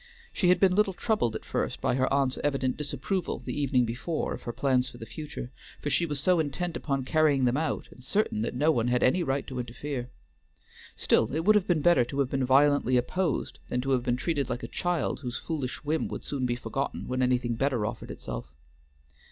She 0.33 0.49
had 0.49 0.59
been 0.59 0.73
little 0.73 0.95
troubled 0.95 1.35
at 1.35 1.45
first 1.45 1.79
by 1.79 1.93
her 1.93 2.11
aunt's 2.11 2.39
evident 2.43 2.75
disapproval 2.75 3.37
the 3.37 3.53
evening 3.53 3.85
before 3.85 4.33
of 4.33 4.41
her 4.41 4.51
plans 4.51 4.89
for 4.89 4.97
the 4.97 5.05
future, 5.05 5.51
for 5.79 5.91
she 5.91 6.07
was 6.07 6.19
so 6.19 6.39
intent 6.39 6.75
upon 6.75 7.05
carrying 7.05 7.45
them 7.45 7.55
out 7.55 7.87
and 7.91 8.03
certain 8.03 8.41
that 8.41 8.55
no 8.55 8.71
one 8.71 8.87
had 8.87 9.03
any 9.03 9.21
right 9.21 9.45
to 9.45 9.59
interfere. 9.59 10.09
Still 10.95 11.31
it 11.35 11.45
would 11.45 11.53
have 11.53 11.67
been 11.67 11.83
better 11.83 12.03
to 12.05 12.17
have 12.17 12.31
been 12.31 12.45
violently 12.47 12.97
opposed 12.97 13.59
than 13.69 13.79
to 13.81 13.91
have 13.91 14.01
been 14.01 14.17
treated 14.17 14.49
like 14.49 14.63
a 14.63 14.67
child 14.67 15.19
whose 15.19 15.37
foolish 15.37 15.83
whim 15.85 16.07
would 16.07 16.25
soon 16.25 16.47
be 16.47 16.55
forgotten 16.55 17.07
when 17.07 17.21
anything 17.21 17.53
better 17.53 17.85
offered 17.85 18.09
itself. 18.09 18.47